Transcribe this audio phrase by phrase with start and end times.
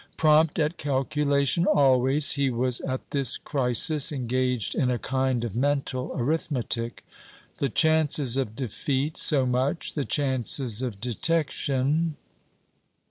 [0.17, 6.11] Prompt at calculation always, he was at this crisis engaged in a kind of mental
[6.15, 7.05] arithmetic.
[7.57, 12.15] "The chances of defeat, so much; the chances of detection